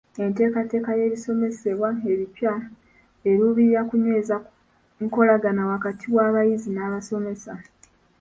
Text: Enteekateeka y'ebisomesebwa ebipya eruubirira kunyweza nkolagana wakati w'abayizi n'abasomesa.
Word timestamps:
Enteekateeka 0.23 0.91
y'ebisomesebwa 0.99 1.89
ebipya 2.11 2.53
eruubirira 3.29 3.81
kunyweza 3.89 4.35
nkolagana 5.03 5.61
wakati 5.71 6.05
w'abayizi 6.15 6.69
n'abasomesa. 6.73 7.53